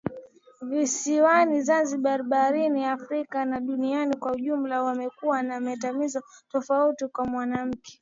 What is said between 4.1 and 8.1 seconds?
kwa ujumla wamekuwa na mitazamo tofauti kwa wanawake